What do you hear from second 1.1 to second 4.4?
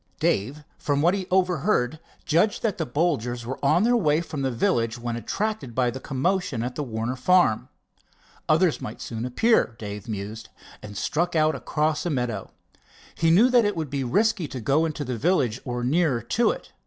he overheard, judged that the Bolgers were on their way